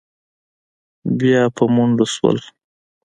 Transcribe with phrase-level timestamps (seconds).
[1.17, 2.37] بيا په منډو شول.